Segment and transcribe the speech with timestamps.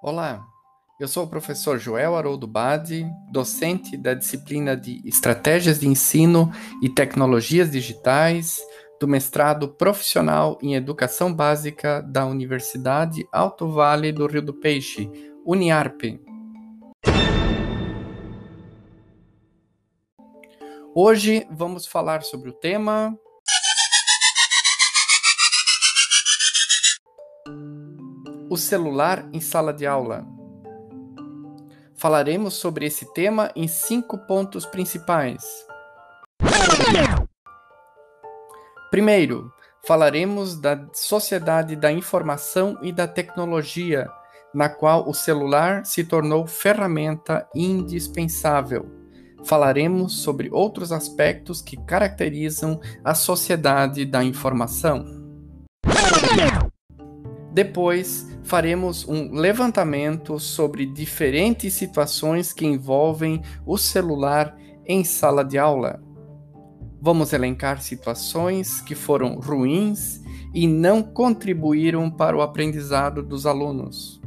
[0.00, 0.46] Olá,
[1.00, 6.88] eu sou o professor Joel Haroldo Badi, docente da disciplina de Estratégias de Ensino e
[6.88, 8.60] Tecnologias Digitais
[9.00, 15.10] do mestrado profissional em Educação Básica da Universidade Alto Vale do Rio do Peixe,
[15.44, 16.00] Uniarp.
[20.94, 23.18] Hoje vamos falar sobre o tema
[28.50, 30.26] O celular em sala de aula.
[31.94, 35.44] Falaremos sobre esse tema em cinco pontos principais.
[38.90, 39.52] Primeiro,
[39.86, 44.08] falaremos da sociedade da informação e da tecnologia,
[44.54, 48.86] na qual o celular se tornou ferramenta indispensável.
[49.44, 55.04] Falaremos sobre outros aspectos que caracterizam a sociedade da informação.
[57.58, 66.00] Depois, faremos um levantamento sobre diferentes situações que envolvem o celular em sala de aula.
[67.02, 70.20] Vamos elencar situações que foram ruins
[70.54, 74.20] e não contribuíram para o aprendizado dos alunos.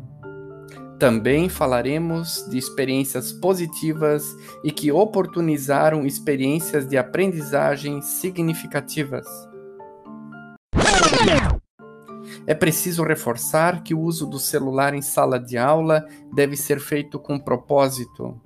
[1.00, 4.26] Também falaremos de experiências positivas
[4.62, 9.26] e que oportunizaram experiências de aprendizagem significativas.
[12.48, 17.20] É preciso reforçar que o uso do celular em sala de aula deve ser feito
[17.20, 18.40] com propósito.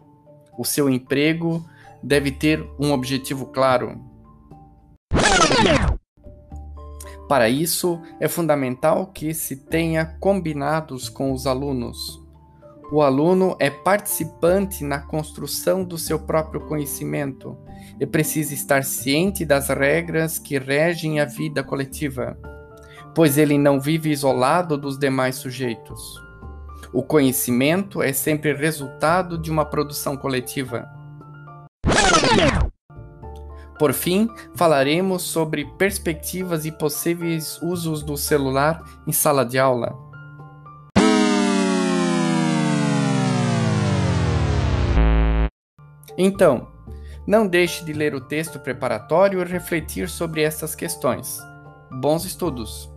[0.57, 1.65] O seu emprego
[2.03, 3.99] deve ter um objetivo claro.
[7.27, 12.21] Para isso, é fundamental que se tenha combinados com os alunos.
[12.91, 17.57] O aluno é participante na construção do seu próprio conhecimento
[17.99, 22.37] e precisa estar ciente das regras que regem a vida coletiva
[23.15, 26.21] pois ele não vive isolado dos demais sujeitos.
[26.91, 30.87] O conhecimento é sempre resultado de uma produção coletiva.
[33.79, 39.93] Por fim, falaremos sobre perspectivas e possíveis usos do celular em sala de aula.
[46.17, 46.67] Então,
[47.27, 51.39] não deixe de ler o texto preparatório e refletir sobre essas questões.
[51.91, 52.94] Bons estudos!